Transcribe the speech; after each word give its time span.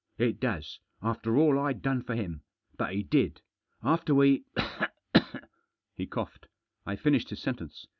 "It 0.27 0.39
does. 0.39 0.79
After 1.03 1.37
all 1.37 1.53
Fd 1.53 1.83
done 1.83 2.01
for 2.01 2.15
him. 2.15 2.41
But 2.75 2.95
he 2.95 3.03
did. 3.03 3.41
After 3.83 4.15
we" 4.15 4.45
He 5.95 6.07
coughed. 6.07 6.47
I 6.87 6.95
finished 6.95 7.29
his 7.29 7.39
sentence. 7.43 7.85